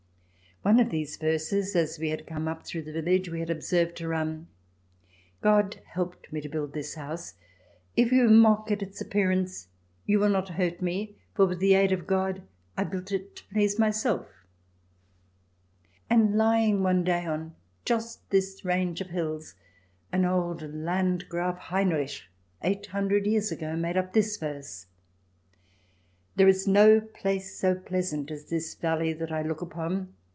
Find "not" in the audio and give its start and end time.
10.29-10.49